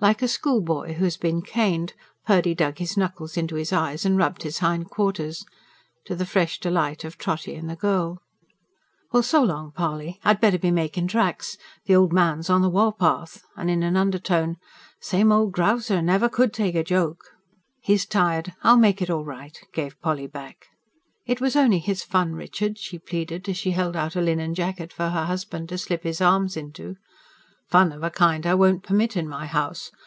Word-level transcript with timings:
Like 0.00 0.22
a 0.22 0.28
schoolboy 0.28 0.92
who 0.92 1.02
has 1.02 1.16
been 1.16 1.42
caned, 1.42 1.94
Purdy 2.24 2.54
dug 2.54 2.78
his 2.78 2.96
knuckles 2.96 3.36
into 3.36 3.56
his 3.56 3.72
eyes 3.72 4.04
and 4.04 4.16
rubbed 4.16 4.44
his 4.44 4.60
hindquarters 4.60 5.44
to 6.04 6.14
the 6.14 6.24
fresh 6.24 6.60
delight 6.60 7.02
of 7.02 7.18
Trotty 7.18 7.56
and 7.56 7.68
the 7.68 7.74
girl. 7.74 8.22
"Well, 9.10 9.24
so 9.24 9.42
long, 9.42 9.72
Polly! 9.72 10.20
I'd 10.24 10.40
better 10.40 10.56
be 10.56 10.70
making 10.70 11.08
tracks. 11.08 11.56
The 11.86 11.96
old 11.96 12.12
man's 12.12 12.48
on 12.48 12.62
the 12.62 12.70
warpath." 12.70 13.42
And 13.56 13.68
in 13.68 13.82
an 13.82 13.96
undertone: 13.96 14.58
"Same 15.00 15.32
old 15.32 15.50
grouser! 15.50 16.00
Never 16.00 16.28
COULD 16.28 16.52
take 16.52 16.74
a 16.76 16.84
joke." 16.84 17.32
"He's 17.80 18.06
tired. 18.06 18.52
I'll 18.62 18.76
make 18.76 19.02
it 19.02 19.10
all 19.10 19.24
right," 19.24 19.58
gave 19.72 20.00
Polly 20.00 20.28
back. 20.28 20.66
"It 21.26 21.40
was 21.40 21.56
only 21.56 21.80
his 21.80 22.04
fun, 22.04 22.34
Richard," 22.36 22.78
she 22.78 23.00
pleaded, 23.00 23.48
as 23.48 23.56
she 23.56 23.72
held 23.72 23.96
out 23.96 24.14
a 24.14 24.20
linen 24.20 24.54
jacket 24.54 24.92
for 24.92 25.08
her 25.08 25.24
husband 25.24 25.68
to 25.70 25.76
slip 25.76 26.04
his 26.04 26.20
arms 26.20 26.56
into. 26.56 26.94
"Fun 27.70 27.92
of 27.92 28.02
a 28.02 28.08
kind 28.08 28.46
I 28.46 28.54
won't 28.54 28.82
permit 28.82 29.14
in 29.14 29.28
my 29.28 29.44
house. 29.44 29.90